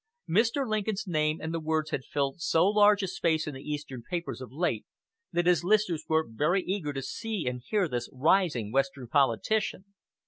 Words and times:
Mr. 0.27 0.67
Lincoln's 0.67 1.05
name 1.05 1.39
and 1.39 1.53
words 1.63 1.91
had 1.91 2.03
filled 2.03 2.41
so 2.41 2.65
large 2.67 3.03
a 3.03 3.07
space 3.07 3.45
in 3.45 3.53
the 3.53 3.61
Eastern 3.61 3.99
newspapers 3.99 4.41
of 4.41 4.51
late, 4.51 4.83
that 5.31 5.45
his 5.45 5.63
listeners 5.63 6.05
were 6.09 6.25
very 6.27 6.63
eager 6.63 6.91
to 6.91 7.03
see 7.03 7.45
and 7.45 7.61
hear 7.67 7.87
this 7.87 8.09
rising 8.11 8.71
Western 8.71 9.07
politician. 9.07 9.85